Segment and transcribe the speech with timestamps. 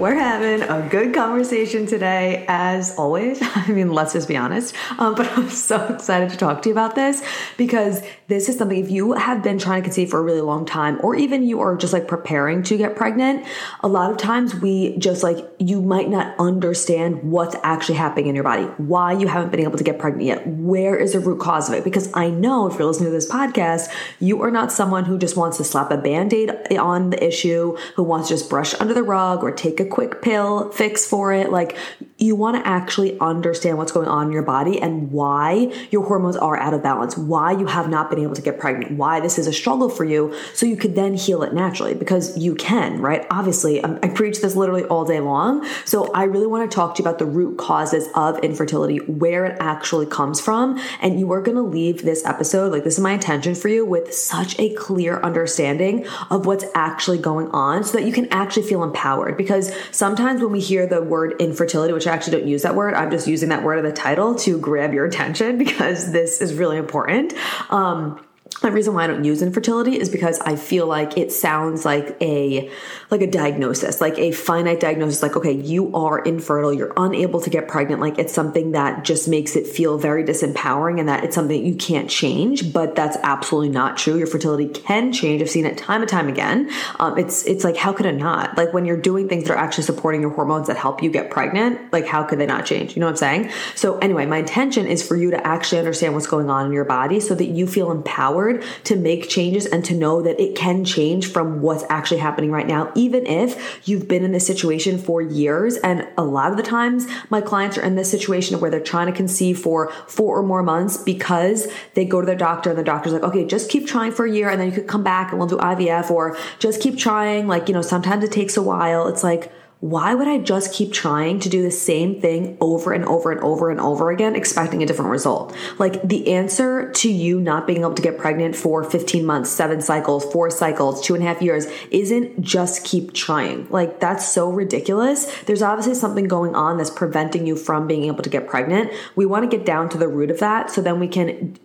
[0.00, 3.38] We're having a good conversation today, as always.
[3.42, 4.74] I mean, let's just be honest.
[4.98, 7.22] Um, but I'm so excited to talk to you about this
[7.58, 10.64] because this is something, if you have been trying to conceive for a really long
[10.64, 13.46] time, or even you are just like preparing to get pregnant,
[13.80, 18.34] a lot of times we just like, you might not understand what's actually happening in
[18.34, 21.40] your body, why you haven't been able to get pregnant yet, where is the root
[21.40, 21.84] cause of it.
[21.84, 25.36] Because I know if you're listening to this podcast, you are not someone who just
[25.36, 28.94] wants to slap a band aid on the issue, who wants to just brush under
[28.94, 31.50] the rug or take a quick pill fix for it.
[31.50, 31.76] Like
[32.20, 36.36] you want to actually understand what's going on in your body and why your hormones
[36.36, 39.38] are out of balance, why you have not been able to get pregnant, why this
[39.38, 43.00] is a struggle for you, so you could then heal it naturally because you can,
[43.00, 43.26] right?
[43.30, 45.66] Obviously, I preach this literally all day long.
[45.86, 49.46] So I really want to talk to you about the root causes of infertility, where
[49.46, 50.78] it actually comes from.
[51.00, 53.86] And you are going to leave this episode, like this is my intention for you,
[53.86, 58.66] with such a clear understanding of what's actually going on so that you can actually
[58.66, 62.62] feel empowered because sometimes when we hear the word infertility, which I actually don't use
[62.62, 66.12] that word, I'm just using that word in the title to grab your attention because
[66.12, 67.34] this is really important.
[67.70, 68.24] Um,
[68.60, 72.16] the reason why I don't use infertility is because I feel like it sounds like
[72.20, 72.70] a
[73.10, 77.48] like a diagnosis, like a finite diagnosis like okay, you are infertile, you're unable to
[77.48, 81.34] get pregnant, like it's something that just makes it feel very disempowering and that it's
[81.34, 84.18] something that you can't change, but that's absolutely not true.
[84.18, 85.40] Your fertility can change.
[85.40, 86.70] I've seen it time and time again.
[86.98, 88.58] Um, it's it's like how could it not?
[88.58, 91.30] Like when you're doing things that are actually supporting your hormones that help you get
[91.30, 92.94] pregnant, like how could they not change?
[92.94, 93.50] You know what I'm saying?
[93.74, 96.84] So anyway, my intention is for you to actually understand what's going on in your
[96.84, 100.54] body so that you feel empowered empowered to make changes and to know that it
[100.56, 104.98] can change from what's actually happening right now, even if you've been in this situation
[104.98, 105.76] for years.
[105.78, 109.06] And a lot of the times, my clients are in this situation where they're trying
[109.06, 112.84] to conceive for four or more months because they go to their doctor and the
[112.84, 115.30] doctor's like, okay, just keep trying for a year and then you could come back
[115.30, 117.46] and we'll do IVF or just keep trying.
[117.46, 119.08] Like, you know, sometimes it takes a while.
[119.08, 123.02] It's like, why would I just keep trying to do the same thing over and
[123.06, 125.56] over and over and over again, expecting a different result?
[125.78, 129.80] Like the answer to you not being able to get pregnant for 15 months, seven
[129.80, 133.68] cycles, four cycles, two and a half years isn't just keep trying.
[133.70, 135.24] Like that's so ridiculous.
[135.44, 138.92] There's obviously something going on that's preventing you from being able to get pregnant.
[139.16, 141.58] We want to get down to the root of that so then we can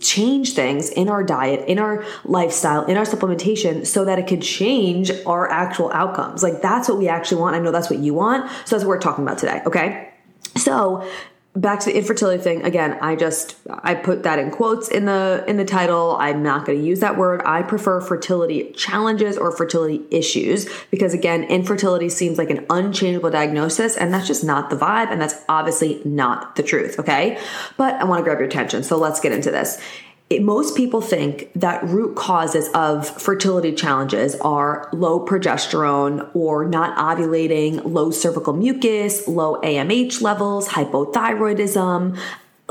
[0.00, 4.42] change things in our diet, in our lifestyle, in our supplementation so that it could
[4.42, 6.42] change our actual outcomes.
[6.42, 7.56] Like that's what we actually want.
[7.56, 8.50] I know that's what you want.
[8.66, 9.62] So that's what we're talking about today.
[9.66, 10.12] Okay.
[10.56, 11.08] So
[11.54, 15.44] back to the infertility thing again i just i put that in quotes in the
[15.46, 16.16] in the title.
[16.18, 17.42] I'm not going to use that word.
[17.44, 23.96] I prefer fertility challenges or fertility issues because again infertility seems like an unchangeable diagnosis
[23.96, 27.38] and that's just not the vibe and that's obviously not the truth okay?
[27.76, 29.80] But i want to grab your attention so let's get into this
[30.32, 36.96] it, most people think that root causes of fertility challenges are low progesterone or not
[36.96, 42.18] ovulating, low cervical mucus, low AMH levels, hypothyroidism,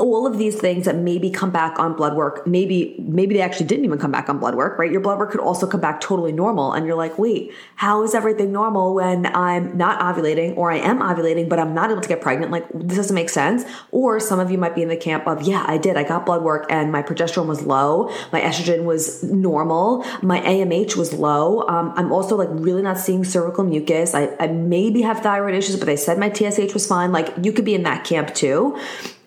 [0.02, 3.66] all of these things that maybe come back on blood work maybe maybe they actually
[3.66, 4.90] didn't even come back on blood work right?
[4.90, 8.12] Your blood work could also come back totally normal and you're like wait how is
[8.12, 12.08] everything normal when i'm not ovulating or i am ovulating but i'm not able to
[12.08, 12.50] get pregnant?
[12.50, 13.64] Like this doesn't make sense.
[13.92, 15.96] Or some of you might be in the camp of yeah i did.
[15.96, 18.10] I got blood work and my progesterone was low.
[18.32, 20.04] My estrogen was normal.
[20.22, 21.62] My amh was low.
[21.68, 24.14] Um, i'm also like really not seeing cervical mucus.
[24.14, 27.12] I, I maybe have thyroid issues but they said my tsh was fine.
[27.12, 28.76] Like you could be in that camp too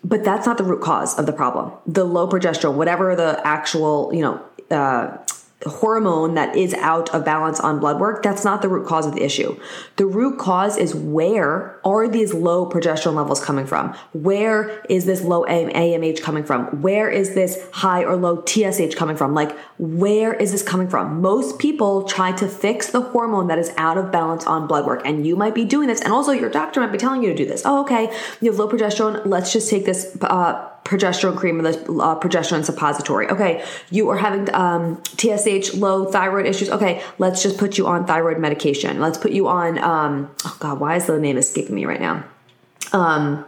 [0.06, 1.72] but that's not the root cause of the problem.
[1.86, 5.18] The low progesterone, whatever the actual, you know, uh,
[5.64, 9.14] hormone that is out of balance on blood work, that's not the root cause of
[9.14, 9.58] the issue.
[9.96, 13.94] The root cause is where are these low progesterone levels coming from?
[14.12, 16.82] Where is this low AMH coming from?
[16.82, 19.34] Where is this high or low TSH coming from?
[19.34, 21.22] Like, where is this coming from?
[21.22, 25.02] Most people try to fix the hormone that is out of balance on blood work,
[25.04, 27.34] and you might be doing this, and also your doctor might be telling you to
[27.34, 27.62] do this.
[27.64, 29.24] Oh, okay, you have low progesterone.
[29.24, 30.16] Let's just take this.
[30.20, 33.28] Uh, progesterone cream and the uh, progesterone suppository.
[33.28, 36.70] Okay, you are having um, TSH, low thyroid issues.
[36.70, 39.00] Okay, let's just put you on thyroid medication.
[39.00, 39.78] Let's put you on.
[39.78, 42.24] Um, oh God, why is the name escaping me right now?
[42.92, 43.44] Um,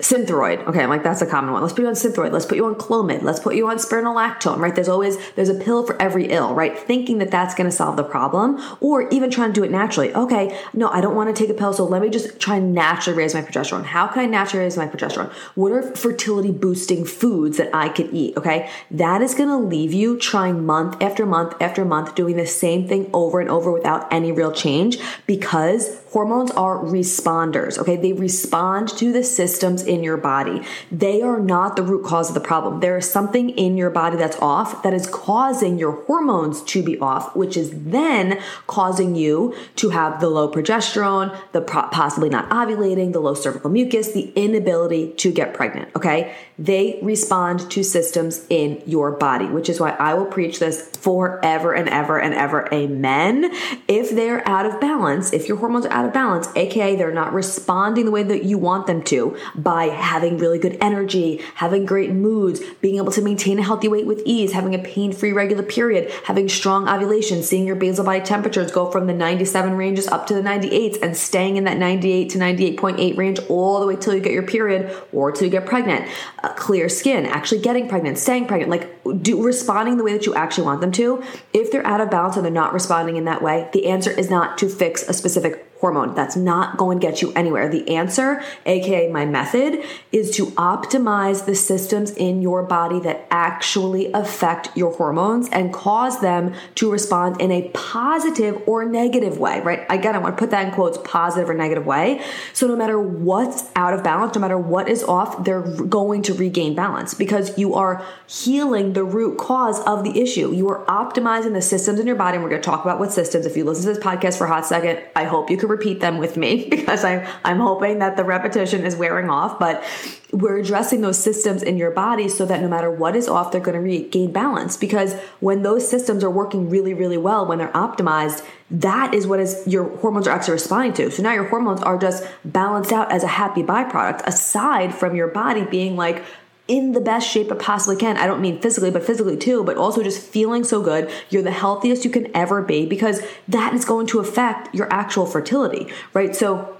[0.00, 0.66] Synthroid.
[0.66, 1.62] Okay, I'm like, that's a common one.
[1.62, 2.32] Let's put you on Synthroid.
[2.32, 3.22] Let's put you on Clomid.
[3.22, 4.74] Let's put you on spironolactone, right?
[4.74, 6.76] There's always, there's a pill for every ill, right?
[6.76, 10.12] Thinking that that's going to solve the problem or even trying to do it naturally.
[10.12, 12.74] Okay, no, I don't want to take a pill, so let me just try and
[12.74, 13.84] naturally raise my progesterone.
[13.84, 15.32] How can I naturally raise my progesterone?
[15.54, 18.36] What are fertility boosting foods that I could eat?
[18.36, 22.46] Okay, that is going to leave you trying month after month after month doing the
[22.46, 27.78] same thing over and over without any real change because hormones are responders.
[27.78, 30.62] Okay, they respond to the systems in your body.
[30.90, 32.80] They are not the root cause of the problem.
[32.80, 36.98] There is something in your body that's off that is causing your hormones to be
[36.98, 43.12] off, which is then causing you to have the low progesterone, the possibly not ovulating,
[43.12, 45.88] the low cervical mucus, the inability to get pregnant.
[45.96, 50.88] Okay, they respond to systems in your body, which is why I will preach this
[50.90, 52.68] forever and ever and ever.
[52.72, 53.52] Amen.
[53.88, 57.32] If they're out of balance, if your hormones are out of balance, aka they're not
[57.32, 59.36] responding the way that you want them to
[59.74, 64.06] by having really good energy, having great moods, being able to maintain a healthy weight
[64.06, 68.20] with ease, having a pain free regular period, having strong ovulation, seeing your basal body
[68.20, 72.30] temperatures go from the 97 ranges up to the 98s and staying in that 98
[72.30, 75.66] to 98.8 range all the way till you get your period or till you get
[75.66, 76.08] pregnant.
[76.44, 80.36] Uh, clear skin, actually getting pregnant, staying pregnant, like do responding the way that you
[80.36, 81.20] actually want them to.
[81.52, 84.30] If they're out of balance and they're not responding in that way, the answer is
[84.30, 86.14] not to fix a specific hormone.
[86.14, 87.68] That's not going to get you anywhere.
[87.68, 94.12] The answer, aka my method, is to optimize the systems in your body that actually
[94.12, 99.84] affect your hormones and cause them to respond in a positive or negative way, right?
[99.90, 102.22] Again, I want to put that in quotes positive or negative way.
[102.52, 106.34] So no matter what's out of balance, no matter what is off, they're going to
[106.34, 110.52] regain balance because you are healing the root cause of the issue.
[110.52, 112.36] You are optimizing the systems in your body.
[112.36, 113.46] And we're going to talk about what systems.
[113.46, 116.00] If you listen to this podcast for a hot second, I hope you could repeat
[116.00, 119.58] them with me because I'm I'm hoping that the repetition is wearing off.
[119.58, 119.84] But
[120.32, 123.60] we're addressing those systems in your body so that no matter what is off, they're
[123.60, 124.76] going to regain balance.
[124.76, 129.38] Because when those systems are working really, really well, when they're optimized, that is what
[129.38, 131.10] is your hormones are actually responding to.
[131.10, 135.28] So now your hormones are just balanced out as a happy byproduct, aside from your
[135.28, 136.24] body being like,
[136.66, 138.16] in the best shape it possibly can.
[138.16, 141.10] I don't mean physically, but physically too, but also just feeling so good.
[141.28, 145.26] You're the healthiest you can ever be because that is going to affect your actual
[145.26, 146.34] fertility, right?
[146.34, 146.74] So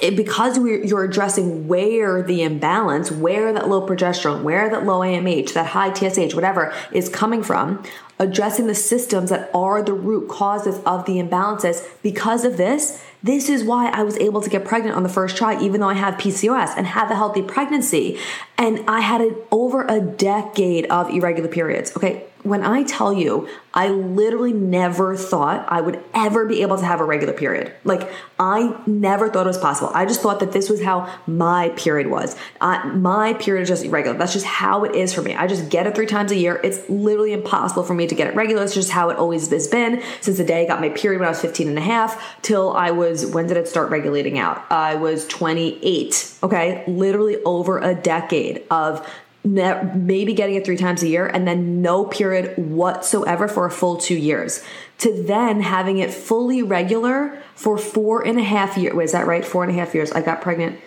[0.00, 5.00] it, because we, you're addressing where the imbalance, where that low progesterone, where that low
[5.00, 7.84] AMH, that high TSH, whatever is coming from,
[8.18, 11.86] addressing the systems that are the root causes of the imbalances.
[12.02, 15.36] Because of this, this is why I was able to get pregnant on the first
[15.36, 18.18] try, even though I have PCOS and have a healthy pregnancy.
[18.56, 21.96] And I had an, over a decade of irregular periods.
[21.96, 26.84] Okay, when I tell you, I literally never thought I would ever be able to
[26.84, 27.72] have a regular period.
[27.84, 28.10] Like,
[28.40, 29.90] I never thought it was possible.
[29.94, 32.34] I just thought that this was how my period was.
[32.60, 34.16] My period is just irregular.
[34.16, 35.34] That's just how it is for me.
[35.34, 36.60] I just get it three times a year.
[36.64, 38.64] It's literally impossible for me to get it regular.
[38.64, 41.26] It's just how it always has been since the day I got my period when
[41.26, 44.64] I was 15 and a half till I was, when did it start regulating out?
[44.70, 46.34] I was 28.
[46.42, 46.84] Okay.
[46.88, 49.06] Literally over a decade of
[49.54, 53.96] maybe getting it three times a year and then no period whatsoever for a full
[53.96, 54.62] two years
[54.98, 58.94] to then having it fully regular for four and a half years.
[58.94, 59.44] Wait, is that right?
[59.44, 60.12] Four and a half years.
[60.12, 60.80] I got pregnant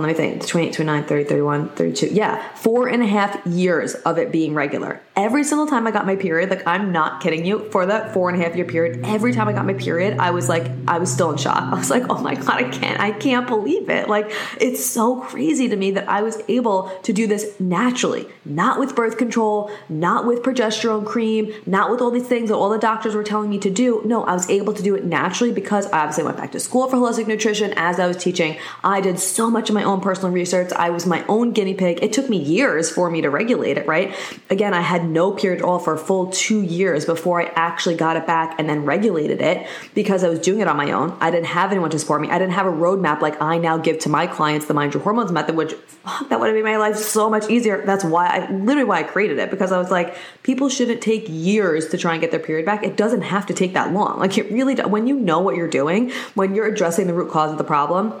[0.00, 0.46] Let me think.
[0.46, 2.06] 28, 29, 30, 31, 32.
[2.06, 5.00] Yeah, four and a half years of it being regular.
[5.14, 8.30] Every single time I got my period, like I'm not kidding you, for that four
[8.30, 10.98] and a half year period, every time I got my period, I was like, I
[10.98, 11.62] was still in shock.
[11.62, 14.08] I was like, oh my God, I can't, I can't believe it.
[14.08, 18.78] Like, it's so crazy to me that I was able to do this naturally, not
[18.78, 22.78] with birth control, not with progesterone cream, not with all these things that all the
[22.78, 24.02] doctors were telling me to do.
[24.04, 26.88] No, I was able to do it naturally because I obviously went back to school
[26.88, 28.56] for holistic nutrition as I was teaching.
[28.82, 30.72] I did so much of my own personal research.
[30.72, 31.98] I was my own guinea pig.
[32.02, 34.14] It took me years for me to regulate it, right?
[34.50, 37.96] Again, I had no period at all for a full two years before I actually
[37.96, 41.16] got it back and then regulated it because I was doing it on my own.
[41.20, 42.30] I didn't have anyone to support me.
[42.30, 45.02] I didn't have a roadmap like I now give to my clients, the Mind Your
[45.02, 47.84] Hormones method, which fuck, that would have made my life so much easier.
[47.84, 51.24] That's why I literally why I created it because I was like, people shouldn't take
[51.28, 52.82] years to try and get their period back.
[52.82, 54.18] It doesn't have to take that long.
[54.18, 57.52] Like it really, when you know what you're doing, when you're addressing the root cause
[57.52, 58.14] of the problem,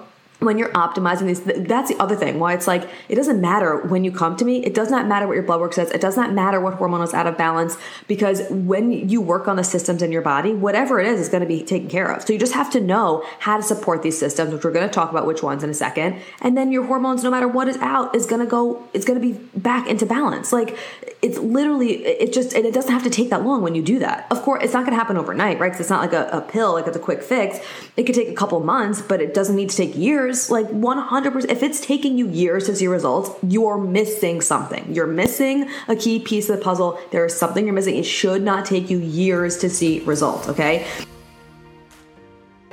[0.44, 4.04] when you're optimizing these that's the other thing why it's like it doesn't matter when
[4.04, 6.16] you come to me it does not matter what your blood work says it does
[6.16, 10.02] not matter what hormone is out of balance because when you work on the systems
[10.02, 12.22] in your body whatever it is is going to be taken care of.
[12.22, 14.92] So you just have to know how to support these systems which we're going to
[14.92, 17.76] talk about which ones in a second and then your hormones no matter what is
[17.78, 20.52] out is going to go it's going to be back into balance.
[20.52, 20.76] Like
[21.22, 23.98] it's literally it just and it doesn't have to take that long when you do
[24.00, 24.26] that.
[24.30, 25.70] Of course it's not going to happen overnight right?
[25.70, 27.58] Because it's not like a, a pill like it's a quick fix.
[27.96, 30.68] It could take a couple months but it doesn't need to take years years, like
[30.68, 31.50] 100%.
[31.50, 34.92] If it's taking you years to see results, you're missing something.
[34.92, 36.98] You're missing a key piece of the puzzle.
[37.10, 37.96] There is something you're missing.
[37.96, 40.86] It should not take you years to see results, okay?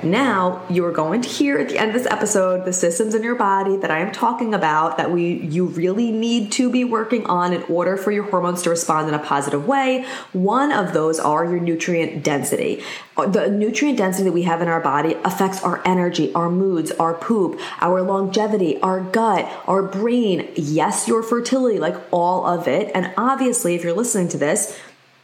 [0.02, 3.22] Now you are going to hear at the end of this episode the systems in
[3.22, 7.26] your body that I am talking about that we you really need to be working
[7.26, 10.06] on in order for your hormones to respond in a positive way.
[10.32, 12.82] One of those are your nutrient density.
[13.16, 17.12] The nutrient density that we have in our body affects our energy, our moods, our
[17.12, 22.90] poop, our longevity, our gut, our brain, yes, your fertility, like all of it.
[22.94, 24.80] And obviously, if you're listening to this,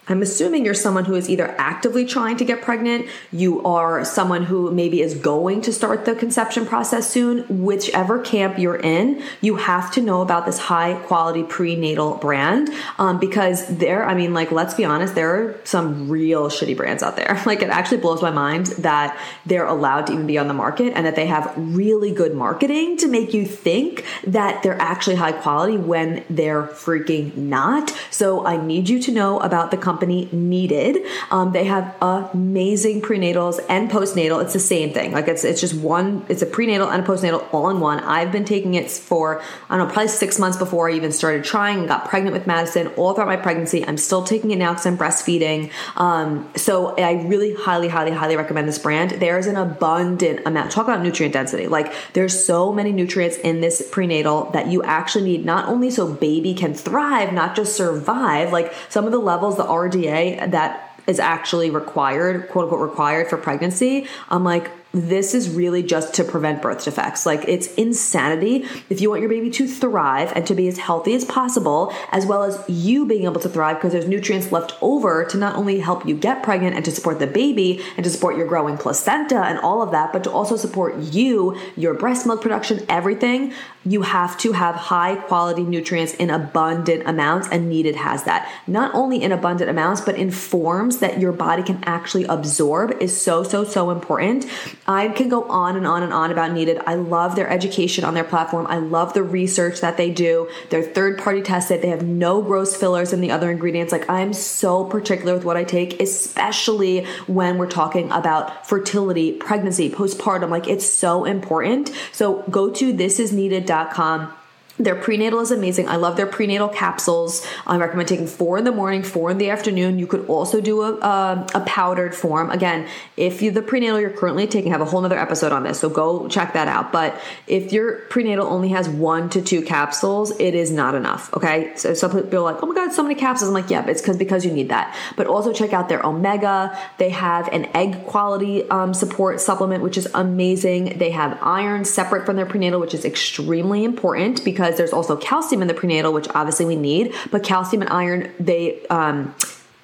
[0.09, 4.45] I'm assuming you're someone who is either actively trying to get pregnant, you are someone
[4.45, 7.65] who maybe is going to start the conception process soon.
[7.65, 13.19] Whichever camp you're in, you have to know about this high quality prenatal brand um,
[13.19, 17.17] because there, I mean, like, let's be honest, there are some real shitty brands out
[17.17, 17.43] there.
[17.47, 20.93] Like, it actually blows my mind that they're allowed to even be on the market
[20.97, 25.31] and that they have really good marketing to make you think that they're actually high
[25.31, 27.97] quality when they're freaking not.
[28.11, 31.07] So, I need you to know about the company company Needed.
[31.31, 34.43] Um, they have amazing prenatals and postnatal.
[34.43, 35.13] It's the same thing.
[35.13, 36.27] Like it's it's just one.
[36.29, 38.01] It's a prenatal and a postnatal all in one.
[38.01, 41.45] I've been taking it for I don't know probably six months before I even started
[41.45, 42.89] trying and got pregnant with Madison.
[42.89, 45.71] All throughout my pregnancy, I'm still taking it now because I'm breastfeeding.
[45.97, 49.13] Um, so I really highly, highly, highly recommend this brand.
[49.13, 50.71] There's an abundant amount.
[50.73, 51.67] Talk about nutrient density.
[51.67, 56.13] Like there's so many nutrients in this prenatal that you actually need not only so
[56.13, 58.53] baby can thrive, not just survive.
[58.53, 63.29] Like some of the levels that are RDA that is actually required, quote unquote required
[63.29, 67.27] for pregnancy, I'm like, this is really just to prevent birth defects.
[67.27, 68.67] Like it's insanity.
[68.89, 72.27] If you want your baby to thrive and to be as healthy as possible, as
[72.27, 75.81] well as you being able to thrive because there's nutrients left over to not only
[75.81, 79.37] help you get pregnant and to support the baby and to support your growing placenta
[79.37, 83.53] and all of that, but to also support you, your breast milk production, everything,
[83.85, 88.51] you have to have high quality nutrients in abundant amounts and needed has that.
[88.67, 93.19] Not only in abundant amounts, but in forms that your body can actually absorb is
[93.21, 94.47] so, so, so important.
[94.89, 96.81] I can go on and on and on about Needed.
[96.87, 98.67] I love their education on their platform.
[98.69, 100.49] I love the research that they do.
[100.71, 101.83] They're third party tested.
[101.83, 103.93] They have no gross fillers in the other ingredients.
[103.93, 109.91] Like I'm so particular with what I take, especially when we're talking about fertility, pregnancy,
[109.91, 110.51] postpartum.
[110.51, 111.91] Like it's so important.
[112.13, 114.33] So go to thisisneeded.com
[114.79, 115.89] their prenatal is amazing.
[115.89, 117.47] I love their prenatal capsules.
[117.67, 119.99] I recommend taking four in the morning, four in the afternoon.
[119.99, 122.51] You could also do a, a, a powdered form.
[122.51, 125.63] Again, if you the prenatal you're currently taking, I have a whole other episode on
[125.63, 126.93] this, so go check that out.
[126.93, 131.33] But if your prenatal only has one to two capsules, it is not enough.
[131.35, 133.49] Okay, so some people are like, oh my god, so many capsules.
[133.49, 134.95] I'm like, yeah, it's because because you need that.
[135.17, 136.77] But also check out their omega.
[136.99, 140.99] They have an egg quality um, support supplement, which is amazing.
[140.99, 145.17] They have iron separate from their prenatal, which is extremely important because because there's also
[145.17, 149.33] calcium in the prenatal, which obviously we need, but calcium and iron, they, um,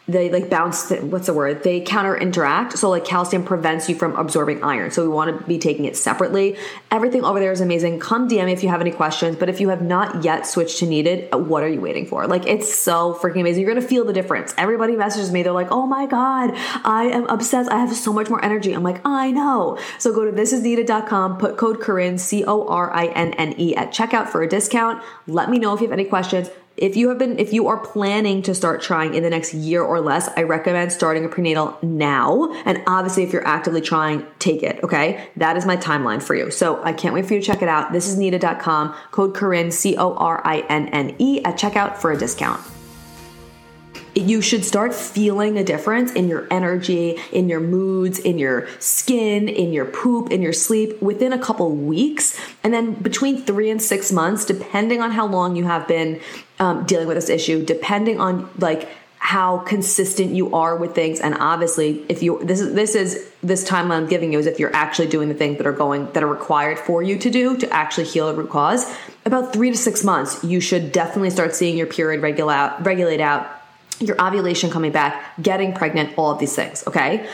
[0.09, 1.63] they like bounce what's the word?
[1.63, 4.91] They counter interact so like calcium prevents you from absorbing iron.
[4.91, 6.57] So we want to be taking it separately.
[6.91, 8.01] Everything over there is amazing.
[8.01, 9.37] Come dm me if you have any questions.
[9.37, 12.27] But if you have not yet switched to needed what are you waiting for?
[12.27, 13.63] Like it's so freaking amazing.
[13.63, 14.53] You're gonna feel the difference.
[14.59, 15.45] Everybody messages me.
[15.45, 16.51] They're like oh my god
[16.85, 17.71] i am obsessed.
[17.71, 18.73] I have so much more energy.
[18.73, 19.79] I'm like i know.
[19.99, 25.03] So go to thisisneeded.com put code corinne c-o-r-i-n-n-e at checkout for a discount.
[25.29, 27.79] Let me know if you have any questions if you have been if you are
[27.79, 31.77] planning to start trying in the next year or less i recommend starting a prenatal
[31.83, 32.53] now.
[32.65, 35.29] And obviously if you're actively trying take it okay?
[35.37, 36.51] That is my timeline for you.
[36.51, 37.93] So i can't wait for you to check it out.
[37.93, 42.61] This is needed.com code corinne c-o-r-i-n-n-e at checkout for a discount.
[44.15, 49.49] You should start feeling a difference in your energy, in your moods, in your skin,
[49.49, 52.39] in your poop, in your sleep within a couple weeks.
[52.63, 56.21] And then between three and six months, depending on how long you have been
[56.63, 58.89] um, dealing with this issue, depending on like
[59.19, 63.63] how consistent you are with things and obviously if you this is this is this
[63.69, 66.25] timeline I'm giving you is if you're actually doing the things that are going that
[66.25, 68.93] are required for you to do to actually heal the root cause
[69.25, 73.63] about 3 to 6 months you should definitely start seeing your period regulate regulate out
[74.03, 77.29] your ovulation coming back, getting pregnant, all of these things, okay?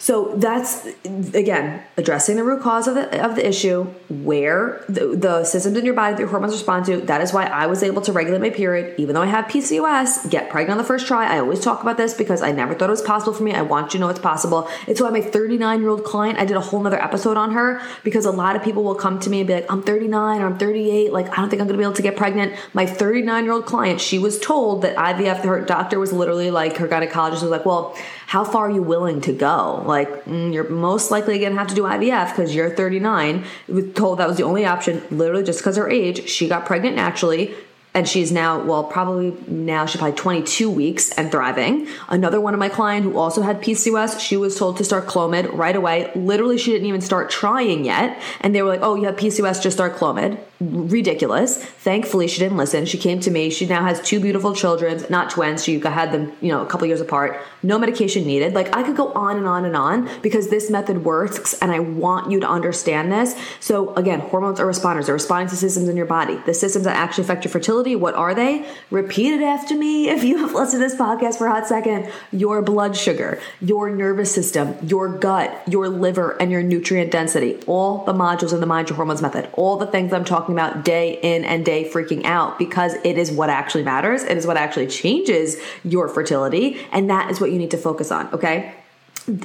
[0.00, 5.44] So that's again addressing the root cause of the of the issue, where the, the
[5.44, 7.02] systems in your body that your hormones respond to.
[7.02, 10.30] That is why I was able to regulate my period, even though I have PCOS,
[10.30, 11.26] get pregnant on the first try.
[11.26, 13.52] I always talk about this because I never thought it was possible for me.
[13.52, 14.70] I want you to know it's possible.
[14.86, 17.82] It's why my 39 year old client, I did a whole nother episode on her
[18.02, 20.46] because a lot of people will come to me and be like, I'm 39 or
[20.46, 22.54] I'm 38, like I don't think I'm gonna be able to get pregnant.
[22.72, 26.78] My 39 year old client, she was told that IVF, her doctor was literally like,
[26.78, 27.94] her gynecologist was like, well
[28.30, 29.82] how far are you willing to go?
[29.84, 33.44] Like, mm, you're most likely going to have to do IVF because you're 39.
[33.66, 36.28] We told that was the only option, literally just because her age.
[36.28, 37.52] She got pregnant naturally
[37.92, 42.60] and she's now well probably now she's probably 22 weeks and thriving another one of
[42.60, 46.56] my client who also had pcos she was told to start clomid right away literally
[46.56, 49.76] she didn't even start trying yet and they were like oh you have pcos just
[49.76, 51.56] start clomid ridiculous.
[51.56, 52.84] Thankfully she didn't listen.
[52.84, 53.48] She came to me.
[53.50, 55.64] She now has two beautiful children not twins.
[55.64, 57.40] She had them you know a couple years apart.
[57.62, 58.52] No medication needed.
[58.52, 61.78] Like i could go on and on and on because this method works and i
[61.78, 63.34] want you to understand this.
[63.60, 65.06] So again hormones are responders.
[65.06, 66.36] They're responding to systems in your body.
[66.44, 68.68] The systems that actually affect your fertility what are they?
[68.90, 72.10] Repeat it after me if you have listened to this podcast for a hot second.
[72.32, 77.62] Your blood sugar, your nervous system, your gut, your liver, and your nutrient density.
[77.66, 79.48] All the modules in the Mind Your Hormones method.
[79.54, 83.30] All the things I'm talking about day in and day freaking out because it is
[83.30, 84.22] what actually matters.
[84.22, 86.80] It is what actually changes your fertility.
[86.92, 88.74] And that is what you need to focus on, okay?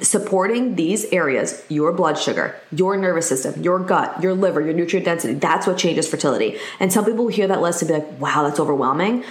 [0.01, 5.05] supporting these areas your blood sugar your nervous system your gut your liver your nutrient
[5.05, 8.43] density that's what changes fertility and some people hear that list and be like wow
[8.43, 9.23] that's overwhelming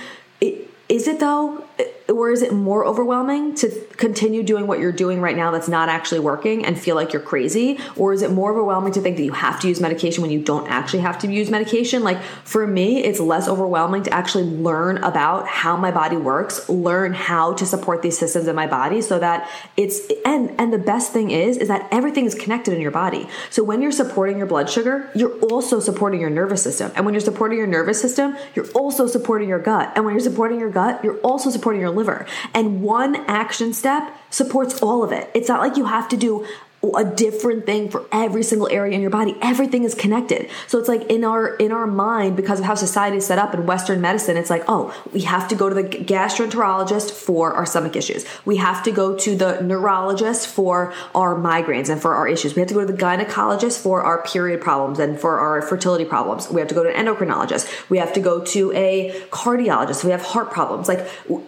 [0.42, 1.64] it, is it though
[2.08, 5.88] or is it more overwhelming to continue doing what you're doing right now that's not
[5.88, 7.78] actually working and feel like you're crazy?
[7.96, 10.42] Or is it more overwhelming to think that you have to use medication when you
[10.42, 12.02] don't actually have to use medication?
[12.02, 17.14] Like for me it's less overwhelming to actually learn about how my body works learn
[17.14, 21.12] how to support these systems in my body so that it's and and the best
[21.12, 23.26] thing is is that everything is connected in your body.
[23.50, 26.92] So when you're supporting your blood sugar you're also supporting your nervous system.
[26.96, 29.92] And when you're supporting your nervous system you're also supporting your gut.
[29.96, 32.26] And when you're supporting your gut you're also supporting your liver.
[32.52, 35.30] And one action step supports all of it.
[35.34, 36.46] It's not like you have to do
[36.92, 39.36] a different thing for every single area in your body.
[39.40, 40.48] Everything is connected.
[40.66, 43.54] So it's like in our in our mind because of how society is set up
[43.54, 47.66] in western medicine it's like oh we have to go to the gastroenterologist for our
[47.66, 48.24] stomach issues.
[48.44, 52.54] We have to go to the neurologist for our migraines and for our issues.
[52.54, 56.04] We have to go to the gynecologist for our period problems and for our fertility
[56.04, 56.50] problems.
[56.50, 57.88] We have to go to an endocrinologist.
[57.90, 60.04] We have to go to a cardiologist.
[60.04, 60.88] We have heart problems.
[60.88, 61.00] Like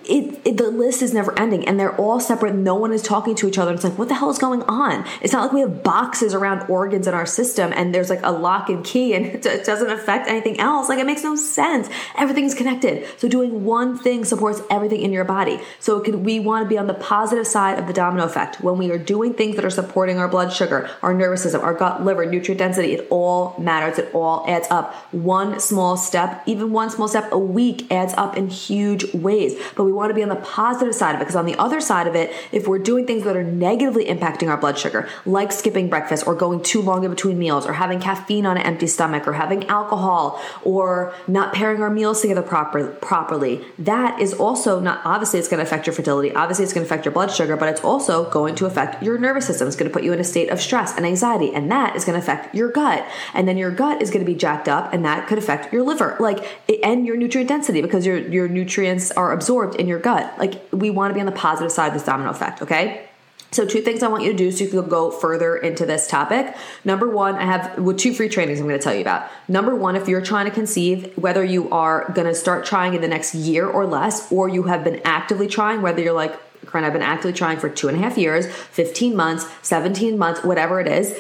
[0.05, 2.55] it, it the list is never ending and they're all separate.
[2.55, 3.73] No one is talking to each other.
[3.73, 6.71] It's like what the hell is going on it's not like we have boxes around
[6.71, 10.29] organs in our system and there's like a lock and key and it doesn't affect
[10.29, 10.89] anything else.
[10.89, 11.89] Like it makes no sense.
[12.17, 13.05] Everything's connected.
[13.19, 15.59] So doing one thing supports everything in your body.
[15.81, 18.61] So we want to be on the positive side of the domino effect.
[18.61, 21.75] When we are doing things that are supporting our blood sugar, our nervous system, our
[21.75, 23.99] gut, liver, nutrient density, it all matters.
[23.99, 24.95] It all adds up.
[25.11, 29.61] One small step, even one small step a week adds up in huge ways.
[29.75, 31.81] But we want to be on the positive side of it because on the other
[31.81, 35.53] side of it, if we're doing things that are negatively impacting our blood sugar, like
[35.53, 38.87] skipping breakfast or going too long in between meals or having caffeine on an empty
[38.87, 44.81] stomach or having alcohol or not pairing our meals together proper, properly, that is also
[44.81, 46.35] not obviously it's going to affect your fertility.
[46.35, 49.19] Obviously, it's going to affect your blood sugar, but it's also going to affect your
[49.19, 49.67] nervous system.
[49.67, 52.05] It's going to put you in a state of stress and anxiety, and that is
[52.05, 53.07] going to affect your gut.
[53.35, 55.83] And then your gut is going to be jacked up, and that could affect your
[55.83, 56.47] liver, like
[56.83, 60.39] and your nutrient density because your your nutrients are absorbed in your gut.
[60.39, 62.63] Like we want to be on the positive side of this domino effect.
[62.63, 63.06] Okay.
[63.53, 66.07] So, two things I want you to do so you can go further into this
[66.07, 66.55] topic.
[66.85, 69.31] Number one, I have well, two free trainings I'm going to tell you about.
[69.49, 73.01] Number one, if you're trying to conceive, whether you are going to start trying in
[73.01, 76.85] the next year or less, or you have been actively trying, whether you're like, Corinne,
[76.85, 80.81] I've been actively trying for two and a half years, 15 months, 17 months, whatever
[80.81, 81.17] it is,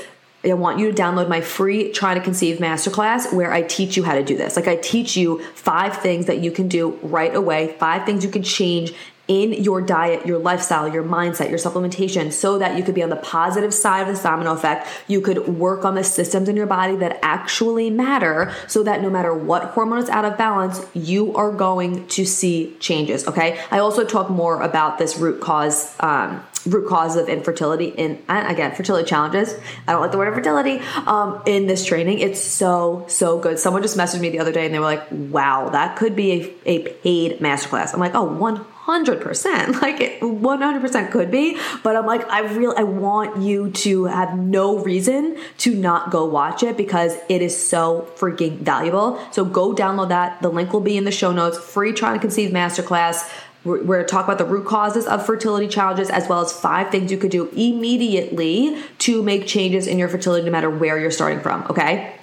[0.51, 4.05] I want you to download my free Try to Conceive Masterclass where I teach you
[4.05, 4.57] how to do this.
[4.57, 8.31] Like I teach you five things that you can do right away, five things you
[8.31, 8.93] can change
[9.29, 13.11] in your diet, your lifestyle, your mindset, your supplementation, so that you could be on
[13.11, 14.87] the positive side of the domino effect.
[15.09, 19.11] You could work on the systems in your body that actually matter so that no
[19.11, 23.27] matter what hormone is out of balance, you are going to see changes.
[23.27, 23.61] Okay.
[23.71, 28.75] I also talk more about this root cause, um, root cause of infertility in again
[28.75, 29.55] fertility challenges
[29.87, 33.83] i don't like the word infertility um, in this training it's so so good someone
[33.83, 36.69] just messaged me the other day and they were like wow that could be a,
[36.69, 39.77] a paid masterclass i'm like oh one hundred percent.
[39.87, 43.70] Like it one hundred percent could be, but I'm like, I really I want you
[43.70, 49.20] to have no reason to not go watch it because it is so freaking valuable.
[49.33, 50.40] So go download that.
[50.40, 51.59] The link will be in the show notes.
[51.59, 53.29] Free trying to conceive masterclass.
[53.64, 57.11] We're, we're talk about the root causes of fertility challenges as well as five things
[57.11, 61.40] you could do immediately to make changes in your fertility no matter where you're starting
[61.40, 61.64] from.
[61.70, 62.16] Okay.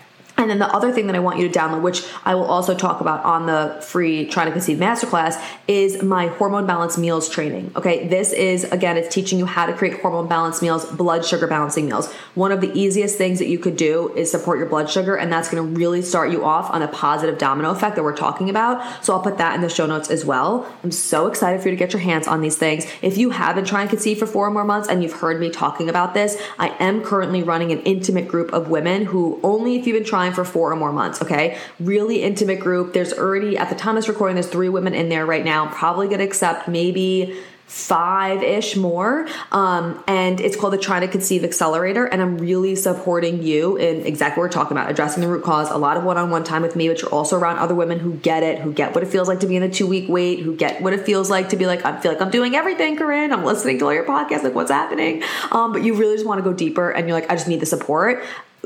[0.44, 2.76] And then the other thing that I want you to download, which I will also
[2.76, 7.72] talk about on the free Trying to Conceive Masterclass, is my hormone balance meals training.
[7.78, 11.48] Okay, this is again, it's teaching you how to create hormone balance meals, blood sugar
[11.48, 12.12] balancing meals.
[12.36, 15.32] One of the easiest things that you could do is support your blood sugar, and
[15.32, 19.04] that's gonna really start you off on a positive domino effect that we're talking about.
[19.04, 20.70] So I'll put that in the show notes as well.
[20.84, 22.86] I'm so excited for you to get your hands on these things.
[23.02, 25.40] If you have been trying to conceive for four or more months and you've heard
[25.40, 29.78] me talking about this, I am currently running an intimate group of women who only
[29.78, 31.58] if you've been trying for four or more months, okay?
[31.80, 32.93] Really intimate group.
[32.93, 35.67] There's already, at the time of this recording, there's three women in there right now.
[35.67, 37.38] Probably gonna accept maybe
[37.74, 39.28] five ish more.
[39.52, 42.06] Um, and it's called the Trying to Conceive Accelerator.
[42.06, 45.72] And I'm really supporting you in exactly what we're talking about addressing the root cause,
[45.72, 48.00] a lot of one on one time with me, but you're also around other women
[48.00, 50.08] who get it, who get what it feels like to be in a two week
[50.08, 52.56] wait, who get what it feels like to be like, I feel like I'm doing
[52.56, 53.34] everything, Corinne.
[53.34, 55.24] I'm listening to all your podcasts, like what's happening.
[55.52, 57.60] Um, but you really just want to go deeper and you're like, I just need
[57.60, 58.24] the support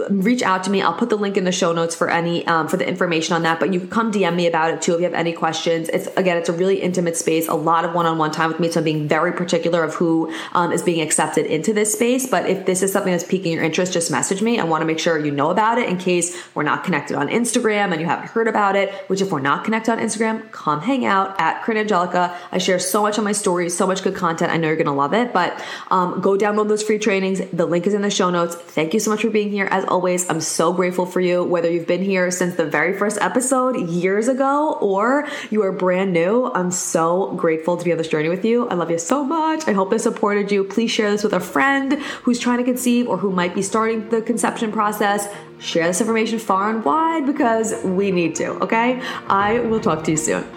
[0.10, 0.82] reach out to me.
[0.82, 3.44] I'll put the link in the show notes for any um, for the information on
[3.44, 3.60] that.
[3.60, 5.90] But you can come DM me about it too if you have any questions.
[5.90, 7.48] It's again, it's a really intimate space.
[7.48, 10.72] A lot of one-on-one time with me, so I'm being very particular of who um,
[10.72, 12.30] is being accepted into this space.
[12.30, 14.60] But if this is something that's piquing your interest, just message me.
[14.60, 17.30] I want to make sure you know about it in case we're not connected on
[17.30, 18.94] Instagram and you haven't heard about it.
[19.08, 22.38] Which, if we're not connected on Instagram, come hang out at Corinne Angelica.
[22.52, 24.52] I share so much on my stories, so much good content.
[24.52, 25.34] I know you're gonna love it.
[25.34, 27.42] But um, go download those free trainings.
[27.52, 28.54] The link is in the show notes.
[28.56, 29.68] Thank you so much for being here.
[29.72, 33.18] As always, I'm so grateful for you, whether you've been here since the very first
[33.22, 36.52] episode years ago or you are brand new.
[36.54, 38.68] I'm so grateful to be on this journey with you.
[38.70, 39.68] I love you so much.
[39.68, 40.64] I hope this supported you.
[40.64, 44.10] Please share this with a friend who's trying to conceive or who might be starting
[44.10, 45.28] the conception process.
[45.60, 49.02] Share this information far and wide because we need to, okay?
[49.28, 50.57] I will talk to you soon.